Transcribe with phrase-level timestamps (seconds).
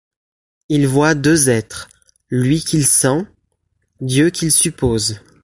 [0.67, 1.87] Il voit deux êtres:
[2.31, 3.23] lui qu’il sent,
[3.99, 5.21] Dieu qu’il suppose.